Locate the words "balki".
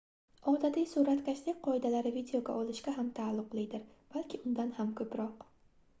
4.15-4.41